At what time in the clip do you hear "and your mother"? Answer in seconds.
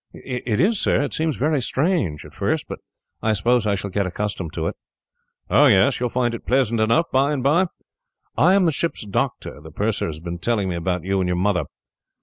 11.19-11.65